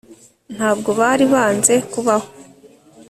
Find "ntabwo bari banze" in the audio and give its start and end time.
0.55-1.73